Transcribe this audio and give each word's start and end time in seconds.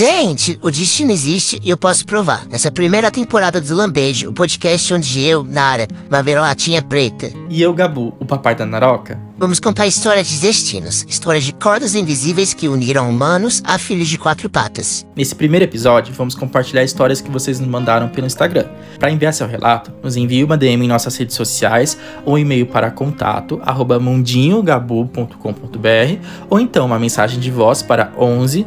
Gente, 0.00 0.58
o 0.62 0.70
destino 0.70 1.12
existe 1.12 1.60
e 1.62 1.68
eu 1.68 1.76
posso 1.76 2.06
provar. 2.06 2.46
Nessa 2.48 2.72
primeira 2.72 3.10
temporada 3.10 3.60
do 3.60 3.76
Lambejo, 3.76 4.30
o 4.30 4.32
podcast 4.32 4.94
onde 4.94 5.20
eu, 5.20 5.44
Nara, 5.44 5.86
uma 6.08 6.22
vira-latinha 6.22 6.80
preta, 6.80 7.30
E 7.50 7.60
eu, 7.60 7.74
Gabu, 7.74 8.14
o 8.18 8.24
papai 8.24 8.54
da 8.54 8.64
Naroca? 8.64 9.20
vamos 9.40 9.58
contar 9.58 9.86
histórias 9.86 10.28
de 10.28 10.38
destinos, 10.38 11.06
histórias 11.08 11.44
de 11.44 11.54
cordas 11.54 11.94
invisíveis 11.94 12.52
que 12.52 12.68
uniram 12.68 13.08
humanos 13.08 13.62
a 13.64 13.78
filhos 13.78 14.06
de 14.06 14.18
quatro 14.18 14.50
patas. 14.50 15.06
Nesse 15.16 15.34
primeiro 15.34 15.64
episódio, 15.64 16.12
vamos 16.12 16.34
compartilhar 16.34 16.84
histórias 16.84 17.22
que 17.22 17.30
vocês 17.30 17.58
nos 17.58 17.66
mandaram 17.66 18.10
pelo 18.10 18.26
Instagram. 18.26 18.66
Para 18.98 19.10
enviar 19.10 19.32
seu 19.32 19.46
relato, 19.46 19.90
nos 20.02 20.14
envie 20.14 20.44
uma 20.44 20.58
DM 20.58 20.84
em 20.84 20.88
nossas 20.88 21.16
redes 21.16 21.36
sociais 21.36 21.96
ou 22.26 22.34
um 22.34 22.38
e-mail 22.38 22.66
para 22.66 22.90
contato 22.90 23.58
mundinhogabu.com.br 23.98 26.18
ou 26.50 26.60
então 26.60 26.84
uma 26.84 26.98
mensagem 26.98 27.40
de 27.40 27.50
voz 27.50 27.80
para 27.80 28.12
11 28.18 28.66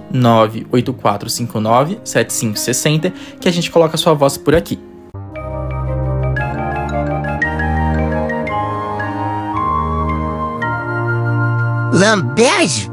98459 1.24 2.00
7560 2.04 3.14
que 3.40 3.48
a 3.48 3.52
gente 3.52 3.72
coloca 3.72 3.96
a 3.96 3.98
sua 3.98 4.14
voz 4.14 4.38
por 4.38 4.56
aqui. 4.56 4.80
Lambejo? 11.94 12.92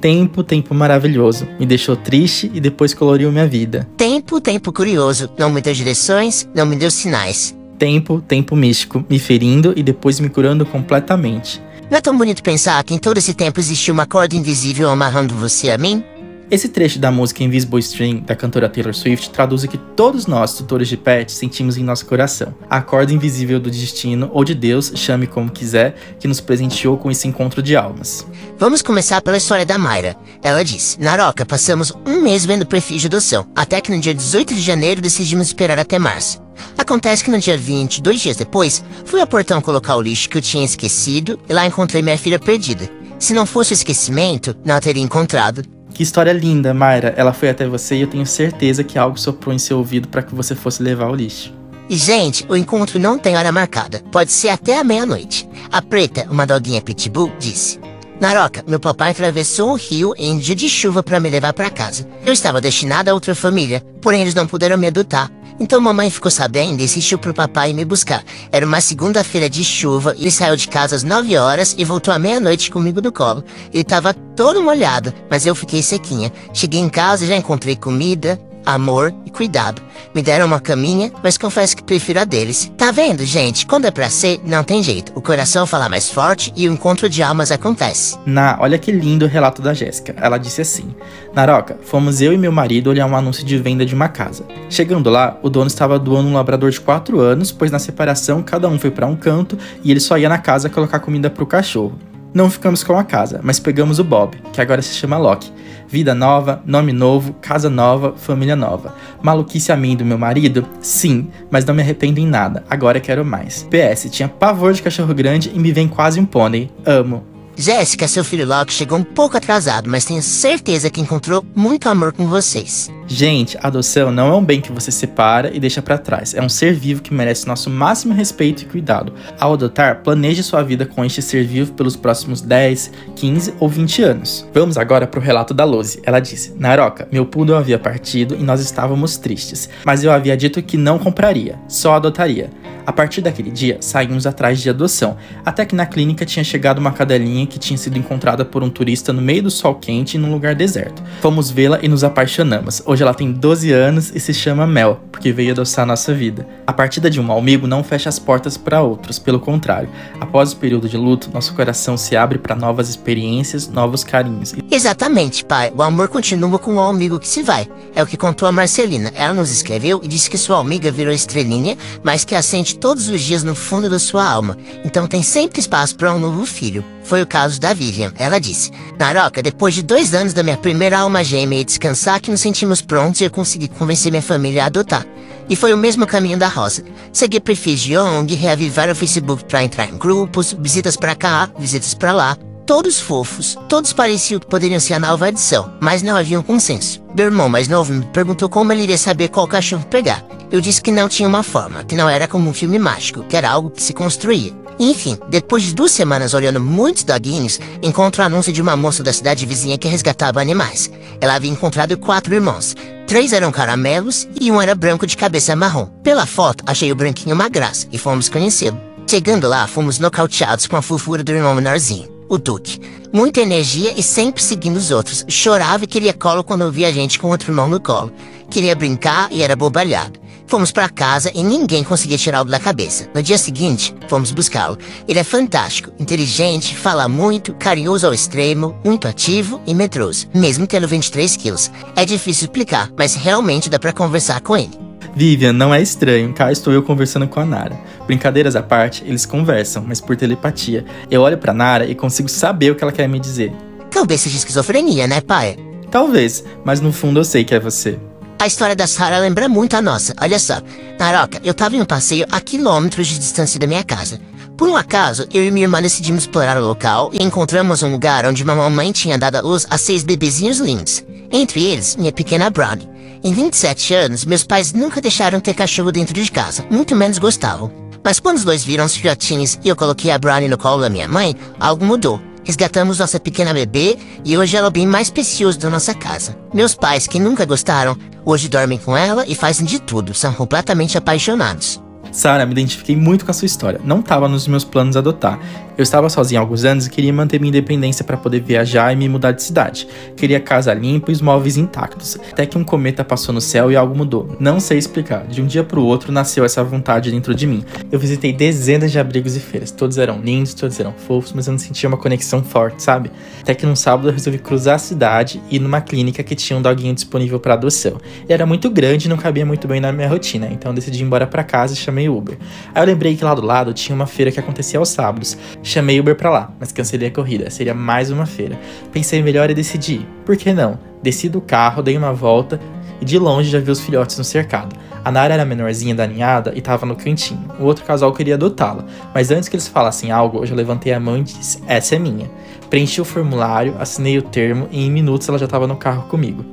Tempo, 0.00 0.42
tempo 0.42 0.74
maravilhoso. 0.74 1.46
Me 1.58 1.66
deixou 1.66 1.94
triste 1.94 2.50
e 2.54 2.60
depois 2.60 2.94
coloriu 2.94 3.30
minha 3.30 3.46
vida. 3.46 3.86
Tempo, 3.96 4.40
tempo 4.40 4.72
curioso. 4.72 5.28
Não 5.36 5.50
me 5.50 5.60
deu 5.60 5.74
direções, 5.74 6.48
não 6.54 6.64
me 6.64 6.76
deu 6.76 6.90
sinais. 6.90 7.54
Tempo, 7.78 8.20
tempo 8.20 8.56
místico, 8.56 9.04
me 9.10 9.18
ferindo 9.18 9.74
e 9.76 9.82
depois 9.82 10.20
me 10.20 10.28
curando 10.28 10.64
completamente. 10.64 11.60
Não 11.90 11.98
é 11.98 12.00
tão 12.00 12.16
bonito 12.16 12.42
pensar 12.42 12.82
que 12.84 12.94
em 12.94 12.98
todo 12.98 13.18
esse 13.18 13.34
tempo 13.34 13.58
existiu 13.58 13.92
uma 13.92 14.06
corda 14.06 14.36
invisível 14.36 14.88
amarrando 14.88 15.34
você 15.34 15.70
a 15.70 15.76
mim? 15.76 16.04
Esse 16.50 16.68
trecho 16.68 16.98
da 16.98 17.12
música 17.12 17.44
Invisible 17.44 17.78
String 17.78 18.22
da 18.22 18.34
cantora 18.34 18.68
Taylor 18.68 18.92
Swift 18.92 19.30
traduz 19.30 19.62
o 19.62 19.68
que 19.68 19.78
todos 19.78 20.26
nós, 20.26 20.54
tutores 20.54 20.88
de 20.88 20.96
pet, 20.96 21.30
sentimos 21.30 21.76
em 21.76 21.84
nosso 21.84 22.04
coração. 22.06 22.52
A 22.68 22.80
corda 22.82 23.12
invisível 23.12 23.60
do 23.60 23.70
destino 23.70 24.28
ou 24.32 24.42
de 24.42 24.52
Deus, 24.52 24.90
chame 24.96 25.28
como 25.28 25.48
quiser, 25.48 25.94
que 26.18 26.26
nos 26.26 26.40
presenteou 26.40 26.98
com 26.98 27.08
esse 27.08 27.28
encontro 27.28 27.62
de 27.62 27.76
almas. 27.76 28.26
Vamos 28.58 28.82
começar 28.82 29.22
pela 29.22 29.36
história 29.36 29.64
da 29.64 29.78
Mayra. 29.78 30.16
Ela 30.42 30.64
diz: 30.64 30.98
Naroca, 31.00 31.46
passamos 31.46 31.92
um 32.04 32.20
mês 32.20 32.44
vendo 32.44 32.66
perfil 32.66 32.98
de 32.98 33.06
adoção, 33.06 33.46
até 33.54 33.80
que 33.80 33.92
no 33.92 34.00
dia 34.00 34.12
18 34.12 34.52
de 34.52 34.60
janeiro 34.60 35.00
decidimos 35.00 35.46
esperar 35.46 35.78
até 35.78 36.00
março. 36.00 36.42
Acontece 36.76 37.22
que 37.22 37.30
no 37.30 37.38
dia 37.38 37.56
20, 37.56 38.02
dois 38.02 38.20
dias 38.20 38.36
depois, 38.36 38.82
fui 39.04 39.20
ao 39.20 39.26
portão 39.26 39.62
colocar 39.62 39.94
o 39.94 40.02
lixo 40.02 40.28
que 40.28 40.38
eu 40.38 40.42
tinha 40.42 40.64
esquecido 40.64 41.38
e 41.48 41.52
lá 41.52 41.64
encontrei 41.64 42.02
minha 42.02 42.18
filha 42.18 42.40
perdida. 42.40 42.90
Se 43.20 43.32
não 43.32 43.46
fosse 43.46 43.72
o 43.72 43.74
esquecimento, 43.74 44.56
não 44.64 44.74
a 44.74 44.80
teria 44.80 45.02
encontrado. 45.02 45.62
Que 46.00 46.04
história 46.04 46.32
linda, 46.32 46.72
Mayra. 46.72 47.12
Ela 47.14 47.30
foi 47.30 47.50
até 47.50 47.66
você 47.66 47.96
e 47.96 48.00
eu 48.00 48.06
tenho 48.06 48.24
certeza 48.24 48.82
que 48.82 48.98
algo 48.98 49.20
soprou 49.20 49.54
em 49.54 49.58
seu 49.58 49.76
ouvido 49.76 50.08
para 50.08 50.22
que 50.22 50.34
você 50.34 50.54
fosse 50.54 50.82
levar 50.82 51.10
o 51.10 51.14
lixo. 51.14 51.52
E, 51.90 51.94
gente, 51.94 52.42
o 52.48 52.56
encontro 52.56 52.98
não 52.98 53.18
tem 53.18 53.36
hora 53.36 53.52
marcada. 53.52 54.02
Pode 54.10 54.32
ser 54.32 54.48
até 54.48 54.78
a 54.78 54.82
meia-noite. 54.82 55.46
A 55.70 55.82
Preta, 55.82 56.26
uma 56.30 56.46
doguinha 56.46 56.80
pitbull, 56.80 57.30
disse: 57.38 57.78
Naroca, 58.18 58.64
meu 58.66 58.80
papai 58.80 59.10
atravessou 59.10 59.72
o 59.72 59.76
rio 59.76 60.14
em 60.16 60.38
dia 60.38 60.56
de 60.56 60.70
chuva 60.70 61.02
para 61.02 61.20
me 61.20 61.28
levar 61.28 61.52
para 61.52 61.68
casa. 61.68 62.08
Eu 62.24 62.32
estava 62.32 62.62
destinada 62.62 63.10
a 63.10 63.14
outra 63.14 63.34
família, 63.34 63.84
porém 64.00 64.22
eles 64.22 64.34
não 64.34 64.46
puderam 64.46 64.78
me 64.78 64.86
adotar. 64.86 65.30
Então 65.62 65.78
mamãe 65.78 66.08
ficou 66.08 66.30
sabendo 66.30 66.80
e 66.80 66.84
insistiu 66.84 67.18
pro 67.18 67.34
papai 67.34 67.74
me 67.74 67.84
buscar. 67.84 68.24
Era 68.50 68.64
uma 68.64 68.80
segunda-feira 68.80 69.48
de 69.48 69.62
chuva, 69.62 70.16
ele 70.18 70.30
saiu 70.30 70.56
de 70.56 70.66
casa 70.66 70.96
às 70.96 71.04
9 71.04 71.36
horas 71.36 71.74
e 71.76 71.84
voltou 71.84 72.14
à 72.14 72.18
meia-noite 72.18 72.70
comigo 72.70 73.02
no 73.02 73.12
colo. 73.12 73.44
Ele 73.70 73.84
tava 73.84 74.14
todo 74.14 74.62
molhado, 74.62 75.12
mas 75.30 75.44
eu 75.44 75.54
fiquei 75.54 75.82
sequinha. 75.82 76.32
Cheguei 76.54 76.80
em 76.80 76.88
casa 76.88 77.24
e 77.24 77.28
já 77.28 77.36
encontrei 77.36 77.76
comida, 77.76 78.40
amor 78.64 79.14
e 79.24 79.30
cuidado. 79.30 79.82
Me 80.14 80.22
deram 80.22 80.46
uma 80.46 80.60
caminha, 80.60 81.12
mas 81.22 81.38
confesso 81.38 81.76
que 81.76 81.84
prefiro 81.84 82.20
a 82.20 82.24
deles. 82.24 82.72
Tá 82.76 82.90
vendo, 82.90 83.24
gente? 83.24 83.66
Quando 83.66 83.86
é 83.86 83.90
pra 83.90 84.10
ser, 84.10 84.40
não 84.44 84.64
tem 84.64 84.82
jeito. 84.82 85.12
O 85.14 85.22
coração 85.22 85.66
fala 85.66 85.88
mais 85.88 86.10
forte 86.10 86.52
e 86.56 86.68
o 86.68 86.72
encontro 86.72 87.08
de 87.08 87.22
almas 87.22 87.50
acontece. 87.50 88.18
Na, 88.26 88.56
olha 88.60 88.78
que 88.78 88.90
lindo 88.90 89.24
o 89.24 89.28
relato 89.28 89.62
da 89.62 89.72
Jéssica. 89.72 90.14
Ela 90.16 90.38
disse 90.38 90.60
assim: 90.60 90.94
Naroca, 91.32 91.78
fomos 91.82 92.20
eu 92.20 92.32
e 92.32 92.38
meu 92.38 92.52
marido 92.52 92.90
olhar 92.90 93.06
um 93.06 93.16
anúncio 93.16 93.44
de 93.44 93.56
venda 93.58 93.86
de 93.86 93.94
uma 93.94 94.08
casa. 94.08 94.44
Chegando 94.68 95.10
lá, 95.10 95.38
o 95.42 95.48
dono 95.48 95.68
estava 95.68 95.98
doando 95.98 96.28
um 96.28 96.34
labrador 96.34 96.70
de 96.70 96.80
4 96.80 97.20
anos, 97.20 97.52
pois 97.52 97.70
na 97.70 97.78
separação 97.78 98.42
cada 98.42 98.68
um 98.68 98.78
foi 98.78 98.90
para 98.90 99.06
um 99.06 99.16
canto 99.16 99.56
e 99.84 99.90
ele 99.90 100.00
só 100.00 100.18
ia 100.18 100.28
na 100.28 100.38
casa 100.38 100.68
colocar 100.68 101.00
comida 101.00 101.30
pro 101.30 101.46
cachorro. 101.46 102.09
Não 102.32 102.48
ficamos 102.48 102.84
com 102.84 102.96
a 102.96 103.02
casa, 103.02 103.40
mas 103.42 103.58
pegamos 103.58 103.98
o 103.98 104.04
Bob, 104.04 104.36
que 104.52 104.60
agora 104.60 104.80
se 104.82 104.94
chama 104.94 105.18
Loki. 105.18 105.52
Vida 105.88 106.14
nova, 106.14 106.62
nome 106.64 106.92
novo, 106.92 107.32
casa 107.40 107.68
nova, 107.68 108.14
família 108.16 108.54
nova. 108.54 108.94
Maluquice 109.20 109.72
a 109.72 109.76
mim 109.76 109.96
do 109.96 110.04
meu 110.04 110.16
marido? 110.16 110.64
Sim, 110.80 111.28
mas 111.50 111.64
não 111.64 111.74
me 111.74 111.82
arrependo 111.82 112.20
em 112.20 112.26
nada. 112.26 112.62
Agora 112.70 113.00
quero 113.00 113.24
mais. 113.24 113.64
PS, 113.64 114.08
tinha 114.10 114.28
pavor 114.28 114.72
de 114.72 114.82
cachorro 114.82 115.12
grande 115.12 115.50
e 115.52 115.58
me 115.58 115.72
vem 115.72 115.88
quase 115.88 116.20
um 116.20 116.24
pônei. 116.24 116.70
Amo. 116.86 117.29
Jéssica, 117.56 118.08
seu 118.08 118.24
filho 118.24 118.46
Loki 118.46 118.72
chegou 118.72 118.98
um 118.98 119.04
pouco 119.04 119.36
atrasado, 119.36 119.88
mas 119.88 120.04
tenho 120.04 120.22
certeza 120.22 120.88
que 120.90 121.00
encontrou 121.00 121.44
muito 121.54 121.88
amor 121.88 122.12
com 122.12 122.26
vocês. 122.26 122.90
Gente, 123.06 123.58
adoção 123.60 124.12
não 124.12 124.28
é 124.28 124.36
um 124.36 124.44
bem 124.44 124.60
que 124.60 124.70
você 124.70 124.92
separa 124.92 125.50
e 125.52 125.58
deixa 125.58 125.82
pra 125.82 125.98
trás. 125.98 126.32
É 126.32 126.40
um 126.40 126.48
ser 126.48 126.72
vivo 126.72 127.02
que 127.02 127.12
merece 127.12 127.46
nosso 127.48 127.68
máximo 127.68 128.14
respeito 128.14 128.62
e 128.62 128.66
cuidado. 128.66 129.12
Ao 129.38 129.52
adotar, 129.52 130.02
planeje 130.02 130.44
sua 130.44 130.62
vida 130.62 130.86
com 130.86 131.04
este 131.04 131.20
ser 131.20 131.44
vivo 131.44 131.72
pelos 131.72 131.96
próximos 131.96 132.40
10, 132.40 132.92
15 133.16 133.54
ou 133.58 133.68
20 133.68 134.02
anos. 134.04 134.48
Vamos 134.54 134.78
agora 134.78 135.08
pro 135.08 135.20
relato 135.20 135.52
da 135.52 135.64
Lose. 135.64 136.00
Ela 136.04 136.20
disse: 136.20 136.54
Naroca, 136.56 137.08
meu 137.10 137.26
poodle 137.26 137.56
havia 137.56 137.80
partido 137.80 138.36
e 138.36 138.44
nós 138.44 138.60
estávamos 138.60 139.16
tristes, 139.16 139.68
mas 139.84 140.04
eu 140.04 140.12
havia 140.12 140.36
dito 140.36 140.62
que 140.62 140.76
não 140.76 140.96
compraria, 140.96 141.58
só 141.66 141.94
adotaria. 141.94 142.48
A 142.90 142.92
partir 142.92 143.20
daquele 143.20 143.52
dia, 143.52 143.78
saímos 143.80 144.26
atrás 144.26 144.58
de 144.58 144.68
adoção, 144.68 145.16
até 145.46 145.64
que 145.64 145.76
na 145.76 145.86
clínica 145.86 146.26
tinha 146.26 146.42
chegado 146.42 146.78
uma 146.78 146.90
cadelinha 146.90 147.46
que 147.46 147.56
tinha 147.56 147.78
sido 147.78 147.96
encontrada 147.96 148.44
por 148.44 148.64
um 148.64 148.68
turista 148.68 149.12
no 149.12 149.22
meio 149.22 149.44
do 149.44 149.50
sol 149.50 149.76
quente 149.76 150.18
num 150.18 150.32
lugar 150.32 150.56
deserto. 150.56 151.00
Fomos 151.20 151.52
vê-la 151.52 151.78
e 151.82 151.86
nos 151.86 152.02
apaixonamos. 152.02 152.82
Hoje 152.84 153.04
ela 153.04 153.14
tem 153.14 153.30
12 153.30 153.70
anos 153.70 154.10
e 154.12 154.18
se 154.18 154.34
chama 154.34 154.66
Mel, 154.66 154.98
porque 155.12 155.30
veio 155.30 155.52
adoçar 155.52 155.86
nossa 155.86 156.12
vida. 156.12 156.44
A 156.66 156.72
partida 156.72 157.08
de 157.08 157.20
um 157.20 157.32
amigo 157.32 157.68
não 157.68 157.84
fecha 157.84 158.08
as 158.08 158.18
portas 158.18 158.56
para 158.56 158.82
outros, 158.82 159.20
pelo 159.20 159.38
contrário. 159.38 159.88
Após 160.20 160.52
o 160.52 160.56
período 160.56 160.88
de 160.88 160.96
luto, 160.96 161.30
nosso 161.32 161.54
coração 161.54 161.96
se 161.96 162.16
abre 162.16 162.38
para 162.38 162.56
novas 162.56 162.88
experiências, 162.88 163.68
novos 163.68 164.02
carinhos. 164.02 164.52
Exatamente, 164.68 165.44
pai. 165.44 165.72
O 165.76 165.82
amor 165.84 166.08
continua 166.08 166.58
com 166.58 166.74
o 166.74 166.80
amigo 166.80 167.20
que 167.20 167.28
se 167.28 167.40
vai. 167.40 167.68
É 167.94 168.02
o 168.02 168.06
que 168.06 168.16
contou 168.16 168.48
a 168.48 168.52
Marcelina. 168.52 169.12
Ela 169.14 169.34
nos 169.34 169.52
escreveu 169.52 170.00
e 170.02 170.08
disse 170.08 170.28
que 170.28 170.36
sua 170.36 170.58
amiga 170.58 170.90
virou 170.90 171.14
estrelinha, 171.14 171.78
mas 172.02 172.24
que 172.24 172.34
acende 172.34 172.79
todos 172.80 173.08
os 173.08 173.20
dias 173.20 173.44
no 173.44 173.54
fundo 173.54 173.88
da 173.90 173.98
sua 173.98 174.24
alma. 174.24 174.56
Então 174.84 175.06
tem 175.06 175.22
sempre 175.22 175.60
espaço 175.60 175.94
para 175.94 176.12
um 176.12 176.18
novo 176.18 176.46
filho. 176.46 176.82
Foi 177.04 177.22
o 177.22 177.26
caso 177.26 177.60
da 177.60 177.74
Vivian. 177.74 178.12
Ela 178.18 178.40
disse: 178.40 178.70
Naroca, 178.98 179.42
depois 179.42 179.74
de 179.74 179.82
dois 179.82 180.14
anos 180.14 180.32
da 180.32 180.42
minha 180.42 180.56
primeira 180.56 180.98
alma 180.98 181.22
gêmea 181.22 181.60
e 181.60 181.64
descansar 181.64 182.20
que 182.20 182.30
nos 182.30 182.40
sentimos 182.40 182.80
prontos, 182.80 183.20
eu 183.20 183.30
consegui 183.30 183.68
convencer 183.68 184.10
minha 184.10 184.22
família 184.22 184.64
a 184.64 184.66
adotar. 184.66 185.06
E 185.48 185.56
foi 185.56 185.74
o 185.74 185.76
mesmo 185.76 186.06
caminho 186.06 186.38
da 186.38 186.48
Rosa. 186.48 186.84
Seguir 187.12 187.40
perfis 187.40 187.80
de 187.80 187.96
ONG, 187.96 188.34
reavivar 188.34 188.88
o 188.88 188.94
Facebook 188.94 189.44
para 189.44 189.64
entrar 189.64 189.86
em 189.86 189.98
grupos, 189.98 190.56
visitas 190.58 190.96
para 190.96 191.14
cá, 191.14 191.50
visitas 191.58 191.92
para 191.92 192.12
lá. 192.12 192.36
Todos 192.64 193.00
fofos, 193.00 193.58
todos 193.68 193.92
pareciam 193.92 194.38
que 194.38 194.46
poderiam 194.46 194.78
ser 194.78 194.94
a 194.94 195.00
nova 195.00 195.28
edição, 195.28 195.72
mas 195.80 196.02
não 196.02 196.16
havia 196.16 196.38
um 196.38 196.42
consenso. 196.42 197.02
Meu 197.16 197.26
irmão 197.26 197.48
mais 197.48 197.66
novo 197.66 197.92
me 197.92 198.04
perguntou 198.06 198.48
como 198.48 198.72
ele 198.72 198.84
iria 198.84 198.96
saber 198.96 199.28
qual 199.28 199.48
cachorro 199.48 199.84
pegar. 199.90 200.24
Eu 200.50 200.60
disse 200.60 200.82
que 200.82 200.90
não 200.90 201.08
tinha 201.08 201.28
uma 201.28 201.44
forma, 201.44 201.84
que 201.84 201.94
não 201.94 202.08
era 202.08 202.26
como 202.26 202.50
um 202.50 202.52
filme 202.52 202.76
mágico, 202.76 203.22
que 203.22 203.36
era 203.36 203.48
algo 203.48 203.70
que 203.70 203.80
se 203.80 203.92
construía. 203.92 204.52
Enfim, 204.80 205.16
depois 205.28 205.62
de 205.62 205.74
duas 205.74 205.92
semanas 205.92 206.34
olhando 206.34 206.58
muitos 206.58 207.04
doguinhos, 207.04 207.60
encontro 207.80 208.20
o 208.20 208.26
anúncio 208.26 208.52
de 208.52 208.60
uma 208.60 208.76
moça 208.76 209.02
da 209.02 209.12
cidade 209.12 209.46
vizinha 209.46 209.78
que 209.78 209.86
resgatava 209.86 210.40
animais. 210.40 210.90
Ela 211.20 211.34
havia 211.34 211.50
encontrado 211.50 211.96
quatro 211.96 212.34
irmãos. 212.34 212.74
Três 213.06 213.32
eram 213.32 213.52
caramelos 213.52 214.26
e 214.40 214.50
um 214.50 214.60
era 214.60 214.74
branco 214.74 215.06
de 215.06 215.16
cabeça 215.16 215.54
marrom. 215.54 215.86
Pela 216.02 216.26
foto, 216.26 216.64
achei 216.66 216.90
o 216.90 216.96
branquinho 216.96 217.34
uma 217.34 217.48
graça 217.48 217.86
e 217.92 217.98
fomos 217.98 218.28
conhecê-lo. 218.28 218.80
Chegando 219.08 219.46
lá, 219.46 219.68
fomos 219.68 219.98
nocauteados 219.98 220.66
com 220.66 220.76
a 220.76 220.82
fofura 220.82 221.22
do 221.22 221.32
irmão 221.32 221.54
menorzinho, 221.54 222.08
o 222.28 222.38
Duque. 222.38 222.80
Muita 223.12 223.40
energia 223.40 223.92
e 223.96 224.02
sempre 224.02 224.42
seguindo 224.42 224.76
os 224.76 224.90
outros. 224.90 225.24
Chorava 225.28 225.84
e 225.84 225.88
queria 225.88 226.12
colo 226.12 226.42
quando 226.42 226.70
via 226.72 226.88
a 226.88 226.92
gente 226.92 227.18
com 227.18 227.28
outro 227.28 227.50
irmão 227.50 227.68
no 227.68 227.80
colo. 227.80 228.12
Queria 228.48 228.74
brincar 228.74 229.28
e 229.30 229.42
era 229.42 229.54
bobalhado. 229.54 230.19
Fomos 230.50 230.72
para 230.72 230.88
casa 230.88 231.30
e 231.32 231.44
ninguém 231.44 231.84
conseguia 231.84 232.18
tirá-lo 232.18 232.50
da 232.50 232.58
cabeça. 232.58 233.08
No 233.14 233.22
dia 233.22 233.38
seguinte, 233.38 233.94
fomos 234.08 234.32
buscá-lo. 234.32 234.76
Ele 235.06 235.20
é 235.20 235.22
fantástico, 235.22 235.92
inteligente, 235.96 236.76
fala 236.76 237.06
muito, 237.06 237.54
carinhoso 237.54 238.04
ao 238.04 238.12
extremo, 238.12 238.76
muito 238.84 239.06
ativo 239.06 239.62
e 239.64 239.72
medroso, 239.72 240.28
mesmo 240.34 240.66
tendo 240.66 240.88
23 240.88 241.36
quilos. 241.36 241.70
É 241.94 242.04
difícil 242.04 242.46
explicar, 242.46 242.90
mas 242.98 243.14
realmente 243.14 243.70
dá 243.70 243.78
para 243.78 243.92
conversar 243.92 244.40
com 244.40 244.56
ele. 244.56 244.76
Vivian, 245.14 245.52
não 245.52 245.72
é 245.72 245.80
estranho, 245.80 246.32
cá 246.32 246.50
estou 246.50 246.72
eu 246.72 246.82
conversando 246.82 247.28
com 247.28 247.38
a 247.38 247.46
Nara. 247.46 247.78
Brincadeiras 248.08 248.56
à 248.56 248.62
parte, 248.62 249.04
eles 249.06 249.24
conversam, 249.24 249.84
mas 249.86 250.00
por 250.00 250.16
telepatia. 250.16 250.84
Eu 251.08 251.22
olho 251.22 251.38
pra 251.38 251.54
Nara 251.54 251.86
e 251.86 251.94
consigo 251.94 252.28
saber 252.28 252.72
o 252.72 252.74
que 252.74 252.82
ela 252.82 252.92
quer 252.92 253.08
me 253.08 253.20
dizer. 253.20 253.52
Cabeça 253.88 254.28
de 254.28 254.36
esquizofrenia, 254.36 255.06
né, 255.06 255.20
pai? 255.20 255.56
Talvez, 255.92 256.42
mas 256.64 256.80
no 256.80 256.92
fundo 256.92 257.20
eu 257.20 257.24
sei 257.24 257.44
que 257.44 257.54
é 257.54 257.60
você. 257.60 258.00
A 258.40 258.46
história 258.46 258.74
da 258.74 258.86
Sarah 258.86 259.18
lembra 259.18 259.50
muito 259.50 259.76
a 259.76 259.82
nossa. 259.82 260.14
Olha 260.18 260.38
só. 260.38 260.62
Naroca, 260.98 261.38
eu 261.44 261.52
tava 261.52 261.76
em 261.76 261.82
um 261.82 261.84
passeio 261.84 262.24
a 262.32 262.40
quilômetros 262.40 263.06
de 263.06 263.18
distância 263.18 263.60
da 263.60 263.66
minha 263.66 263.84
casa. 263.84 264.18
Por 264.56 264.66
um 264.66 264.76
acaso, 264.76 265.28
eu 265.30 265.44
e 265.44 265.50
minha 265.50 265.66
irmã 265.66 265.82
decidimos 265.82 266.22
explorar 266.22 266.56
o 266.56 266.66
local 266.66 267.10
e 267.12 267.22
encontramos 267.22 267.82
um 267.82 267.92
lugar 267.92 268.24
onde 268.24 268.42
uma 268.42 268.54
mamãe 268.54 268.92
tinha 268.92 269.18
dado 269.18 269.36
à 269.36 269.42
luz 269.42 269.66
a 269.68 269.76
seis 269.76 270.02
bebezinhos 270.02 270.56
lindos. 270.56 271.04
Entre 271.30 271.62
eles, 271.62 271.96
minha 271.96 272.12
pequena 272.12 272.48
Brownie. 272.48 272.88
Em 273.22 273.34
27 273.34 273.92
anos, 273.92 274.24
meus 274.24 274.42
pais 274.42 274.72
nunca 274.72 275.02
deixaram 275.02 275.38
ter 275.38 275.52
cachorro 275.52 275.92
dentro 275.92 276.14
de 276.14 276.32
casa, 276.32 276.64
muito 276.70 276.96
menos 276.96 277.18
gostavam. 277.18 277.70
Mas 278.02 278.18
quando 278.18 278.38
os 278.38 278.44
dois 278.44 278.64
viram 278.64 278.86
os 278.86 278.96
filhotinhos 278.96 279.58
e 279.62 279.68
eu 279.68 279.76
coloquei 279.76 280.10
a 280.10 280.18
Brownie 280.18 280.48
no 280.48 280.56
colo 280.56 280.80
da 280.80 280.88
minha 280.88 281.06
mãe, 281.06 281.36
algo 281.58 281.84
mudou. 281.84 282.18
Resgatamos 282.44 282.98
nossa 282.98 283.20
pequena 283.20 283.52
bebê 283.52 283.98
e 284.24 284.36
hoje 284.36 284.56
ela 284.56 284.66
é 284.66 284.68
o 284.68 284.72
bem 284.72 284.86
mais 284.86 285.10
precioso 285.10 285.58
da 285.58 285.70
nossa 285.70 285.94
casa. 285.94 286.36
Meus 286.52 286.74
pais, 286.74 287.06
que 287.06 287.18
nunca 287.18 287.44
gostaram, 287.44 287.96
hoje 288.24 288.48
dormem 288.48 288.78
com 288.78 288.96
ela 288.96 289.24
e 289.26 289.34
fazem 289.34 289.66
de 289.66 289.80
tudo, 289.80 290.14
são 290.14 290.32
completamente 290.32 290.96
apaixonados. 290.96 291.80
Sara, 292.12 292.44
me 292.44 292.52
identifiquei 292.52 292.96
muito 292.96 293.24
com 293.24 293.30
a 293.30 293.34
sua 293.34 293.46
história. 293.46 293.80
Não 293.84 294.00
estava 294.00 294.28
nos 294.28 294.48
meus 294.48 294.64
planos 294.64 294.96
adotar. 294.96 295.38
Eu 295.80 295.82
estava 295.82 296.10
sozinho 296.10 296.38
há 296.38 296.44
alguns 296.44 296.66
anos 296.66 296.84
e 296.84 296.90
queria 296.90 297.10
manter 297.10 297.40
minha 297.40 297.48
independência 297.48 298.04
para 298.04 298.14
poder 298.14 298.42
viajar 298.42 298.92
e 298.92 298.96
me 298.96 299.08
mudar 299.08 299.32
de 299.32 299.42
cidade. 299.42 299.88
Queria 300.14 300.38
casa 300.38 300.74
limpa 300.74 301.10
e 301.10 301.14
os 301.14 301.22
móveis 301.22 301.56
intactos. 301.56 302.18
Até 302.30 302.44
que 302.44 302.58
um 302.58 302.62
cometa 302.62 303.02
passou 303.02 303.32
no 303.32 303.40
céu 303.40 303.72
e 303.72 303.76
algo 303.76 303.96
mudou. 303.96 304.36
Não 304.38 304.60
sei 304.60 304.76
explicar. 304.76 305.26
De 305.26 305.40
um 305.40 305.46
dia 305.46 305.64
para 305.64 305.80
o 305.80 305.82
outro 305.86 306.12
nasceu 306.12 306.44
essa 306.44 306.62
vontade 306.62 307.10
dentro 307.10 307.34
de 307.34 307.46
mim. 307.46 307.64
Eu 307.90 307.98
visitei 307.98 308.30
dezenas 308.30 308.92
de 308.92 308.98
abrigos 308.98 309.36
e 309.36 309.40
feiras. 309.40 309.70
Todos 309.70 309.96
eram 309.96 310.20
lindos, 310.20 310.52
todos 310.52 310.78
eram 310.78 310.92
fofos, 310.92 311.32
mas 311.32 311.46
eu 311.46 311.52
não 311.52 311.58
sentia 311.58 311.88
uma 311.88 311.96
conexão 311.96 312.44
forte, 312.44 312.82
sabe? 312.82 313.10
Até 313.40 313.54
que 313.54 313.64
num 313.64 313.74
sábado 313.74 314.10
eu 314.10 314.12
resolvi 314.12 314.38
cruzar 314.38 314.74
a 314.74 314.78
cidade 314.78 315.40
e 315.50 315.56
ir 315.56 315.60
numa 315.60 315.80
clínica 315.80 316.22
que 316.22 316.34
tinha 316.34 316.58
um 316.58 316.60
doguinho 316.60 316.94
disponível 316.94 317.40
para 317.40 317.54
adoção. 317.54 317.96
Ele 318.24 318.34
era 318.34 318.44
muito 318.44 318.68
grande 318.68 319.06
e 319.06 319.08
não 319.08 319.16
cabia 319.16 319.46
muito 319.46 319.66
bem 319.66 319.80
na 319.80 319.90
minha 319.90 320.10
rotina, 320.10 320.46
então 320.52 320.72
eu 320.72 320.74
decidi 320.74 321.00
ir 321.02 321.06
embora 321.06 321.26
para 321.26 321.42
casa 321.42 321.72
e 321.72 321.76
chamei 321.76 322.06
Uber. 322.06 322.36
Aí 322.74 322.82
eu 322.82 322.86
lembrei 322.86 323.16
que 323.16 323.24
lá 323.24 323.34
do 323.34 323.40
lado 323.40 323.72
tinha 323.72 323.96
uma 323.96 324.06
feira 324.06 324.30
que 324.30 324.38
acontecia 324.38 324.78
aos 324.78 324.90
sábados. 324.90 325.38
Chamei 325.70 326.00
Uber 326.00 326.16
pra 326.16 326.30
lá, 326.30 326.52
mas 326.58 326.72
cancelei 326.72 327.06
a 327.06 327.12
corrida, 327.12 327.48
seria 327.48 327.72
mais 327.72 328.10
uma 328.10 328.26
feira. 328.26 328.58
Pensei 328.92 329.22
melhor 329.22 329.48
e 329.50 329.54
decidi, 329.54 330.04
por 330.26 330.36
que 330.36 330.52
não? 330.52 330.76
Desci 331.00 331.28
do 331.28 331.40
carro, 331.40 331.80
dei 331.80 331.96
uma 331.96 332.12
volta 332.12 332.58
e 333.00 333.04
de 333.04 333.16
longe 333.20 333.48
já 333.48 333.60
vi 333.60 333.70
os 333.70 333.78
filhotes 333.78 334.18
no 334.18 334.24
cercado. 334.24 334.74
A 335.04 335.12
Nara 335.12 335.34
era 335.34 335.44
menorzinha 335.44 335.94
da 335.94 336.08
ninhada 336.08 336.52
e 336.56 336.60
tava 336.60 336.84
no 336.84 336.96
cantinho. 336.96 337.48
O 337.60 337.62
outro 337.62 337.84
casal 337.84 338.12
queria 338.12 338.34
adotá-la, 338.34 338.84
mas 339.14 339.30
antes 339.30 339.48
que 339.48 339.54
eles 339.54 339.68
falassem 339.68 340.10
algo, 340.10 340.38
eu 340.38 340.46
já 340.46 340.56
levantei 340.56 340.92
a 340.92 340.98
mão 340.98 341.18
e 341.18 341.22
disse: 341.22 341.62
Essa 341.68 341.94
é 341.94 342.00
minha. 342.00 342.28
Preenchi 342.68 343.00
o 343.00 343.04
formulário, 343.04 343.76
assinei 343.78 344.18
o 344.18 344.22
termo 344.22 344.66
e 344.72 344.84
em 344.84 344.90
minutos 344.90 345.28
ela 345.28 345.38
já 345.38 345.44
estava 345.44 345.68
no 345.68 345.76
carro 345.76 346.08
comigo. 346.08 346.44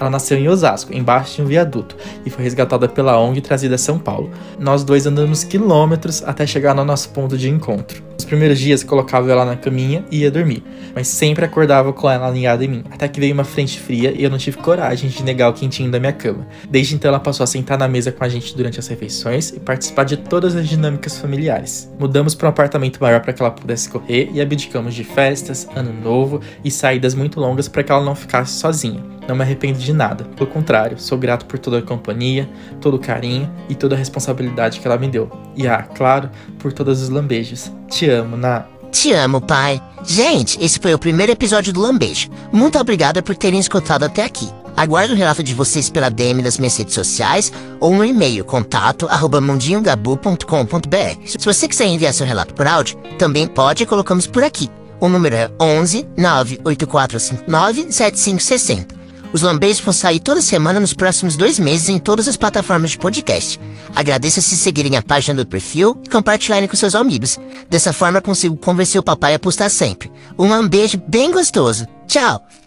Ela 0.00 0.08
nasceu 0.08 0.38
em 0.38 0.48
Osasco, 0.48 0.94
embaixo 0.94 1.36
de 1.36 1.42
um 1.42 1.44
viaduto, 1.44 1.94
e 2.24 2.30
foi 2.30 2.42
resgatada 2.42 2.88
pela 2.88 3.20
ONG 3.20 3.36
e 3.36 3.42
trazida 3.42 3.74
a 3.74 3.78
São 3.78 3.98
Paulo. 3.98 4.30
Nós 4.58 4.82
dois 4.82 5.04
andamos 5.04 5.44
quilômetros 5.44 6.22
até 6.24 6.46
chegar 6.46 6.74
no 6.74 6.86
nosso 6.86 7.10
ponto 7.10 7.36
de 7.36 7.50
encontro. 7.50 8.05
Nos 8.16 8.24
primeiros 8.24 8.58
dias 8.58 8.82
colocava 8.82 9.30
ela 9.30 9.44
na 9.44 9.56
caminha 9.56 10.02
e 10.10 10.20
ia 10.20 10.30
dormir, 10.30 10.64
mas 10.94 11.06
sempre 11.06 11.44
acordava 11.44 11.92
com 11.92 12.08
ela 12.08 12.26
alinhada 12.26 12.64
em 12.64 12.68
mim, 12.68 12.84
até 12.90 13.06
que 13.06 13.20
veio 13.20 13.34
uma 13.34 13.44
frente 13.44 13.78
fria 13.78 14.10
e 14.10 14.24
eu 14.24 14.30
não 14.30 14.38
tive 14.38 14.56
coragem 14.56 15.10
de 15.10 15.22
negar 15.22 15.50
o 15.50 15.52
quentinho 15.52 15.90
da 15.90 16.00
minha 16.00 16.14
cama. 16.14 16.46
Desde 16.68 16.94
então 16.94 17.10
ela 17.10 17.20
passou 17.20 17.44
a 17.44 17.46
sentar 17.46 17.76
na 17.76 17.86
mesa 17.86 18.10
com 18.10 18.24
a 18.24 18.28
gente 18.28 18.56
durante 18.56 18.80
as 18.80 18.88
refeições 18.88 19.50
e 19.50 19.60
participar 19.60 20.04
de 20.04 20.16
todas 20.16 20.56
as 20.56 20.66
dinâmicas 20.66 21.18
familiares. 21.18 21.92
Mudamos 21.98 22.34
para 22.34 22.46
um 22.46 22.50
apartamento 22.50 22.98
maior 23.02 23.20
para 23.20 23.34
que 23.34 23.42
ela 23.42 23.50
pudesse 23.50 23.90
correr 23.90 24.30
e 24.32 24.40
abdicamos 24.40 24.94
de 24.94 25.04
festas, 25.04 25.68
ano 25.76 25.92
novo 25.92 26.40
e 26.64 26.70
saídas 26.70 27.14
muito 27.14 27.38
longas 27.38 27.68
para 27.68 27.82
que 27.82 27.92
ela 27.92 28.02
não 28.02 28.14
ficasse 28.14 28.58
sozinha. 28.58 29.16
Não 29.28 29.34
me 29.34 29.42
arrependo 29.42 29.78
de 29.78 29.92
nada. 29.92 30.24
Pelo 30.36 30.48
contrário, 30.48 30.98
sou 30.98 31.18
grato 31.18 31.46
por 31.46 31.58
toda 31.58 31.78
a 31.78 31.82
companhia, 31.82 32.48
todo 32.80 32.94
o 32.94 32.98
carinho 32.98 33.50
e 33.68 33.74
toda 33.74 33.94
a 33.94 33.98
responsabilidade 33.98 34.78
que 34.78 34.86
ela 34.86 34.96
me 34.96 35.08
deu. 35.08 35.28
E 35.56 35.66
ah, 35.66 35.82
claro, 35.82 36.30
por 36.58 36.72
todos 36.72 37.02
os 37.02 37.08
lambejos. 37.08 37.72
Te 37.88 38.08
amo, 38.10 38.36
Na. 38.36 38.66
Te 38.90 39.12
amo, 39.12 39.40
pai. 39.40 39.80
Gente, 40.04 40.62
esse 40.62 40.78
foi 40.78 40.94
o 40.94 40.98
primeiro 40.98 41.32
episódio 41.32 41.72
do 41.72 41.80
Lambejo. 41.80 42.28
Muito 42.52 42.78
obrigada 42.78 43.22
por 43.22 43.36
terem 43.36 43.58
escutado 43.60 44.04
até 44.04 44.24
aqui. 44.24 44.48
Aguardo 44.76 45.14
o 45.14 45.16
relato 45.16 45.42
de 45.42 45.54
vocês 45.54 45.88
pela 45.88 46.10
DM 46.10 46.42
das 46.42 46.58
minhas 46.58 46.76
redes 46.76 46.94
sociais 46.94 47.52
ou 47.80 47.94
no 47.94 48.04
e-mail 48.04 48.44
contato 48.44 49.06
arroba 49.08 49.40
mundinhogabu.com.br. 49.40 51.26
Se 51.26 51.44
você 51.44 51.66
quiser 51.66 51.86
enviar 51.86 52.12
seu 52.12 52.26
relato 52.26 52.54
por 52.54 52.66
áudio, 52.66 52.98
também 53.18 53.46
pode 53.46 53.82
e 53.82 53.86
colocamos 53.86 54.26
por 54.26 54.44
aqui. 54.44 54.70
O 55.00 55.08
número 55.08 55.34
é 55.34 55.50
11 55.60 56.06
98459 56.16 57.92
7560. 57.92 59.05
Os 59.32 59.42
lambês 59.42 59.80
vão 59.80 59.92
sair 59.92 60.20
toda 60.20 60.40
semana 60.40 60.80
nos 60.80 60.92
próximos 60.92 61.36
dois 61.36 61.58
meses 61.58 61.88
em 61.88 61.98
todas 61.98 62.28
as 62.28 62.36
plataformas 62.36 62.92
de 62.92 62.98
podcast. 62.98 63.60
Agradeço 63.94 64.42
se 64.42 64.56
seguirem 64.56 64.96
a 64.96 65.02
página 65.02 65.42
do 65.42 65.48
perfil 65.48 66.00
e 66.04 66.08
compartilharem 66.08 66.68
com 66.68 66.76
seus 66.76 66.94
amigos. 66.94 67.38
Dessa 67.68 67.92
forma 67.92 68.20
consigo 68.20 68.56
convencer 68.56 69.00
o 69.00 69.04
papai 69.04 69.34
a 69.34 69.38
postar 69.38 69.68
sempre. 69.68 70.10
Um 70.38 70.66
beijo 70.68 71.00
bem 71.08 71.30
gostoso. 71.30 71.86
Tchau! 72.06 72.65